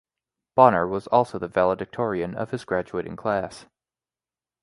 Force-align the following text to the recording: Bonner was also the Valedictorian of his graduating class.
Bonner 0.55 0.87
was 0.87 1.05
also 1.05 1.37
the 1.37 1.47
Valedictorian 1.47 2.33
of 2.33 2.49
his 2.49 2.63
graduating 2.65 3.15
class. 3.15 3.67